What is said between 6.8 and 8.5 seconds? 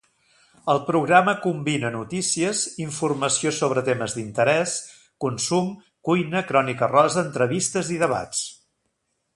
rosa, entrevistes i debats.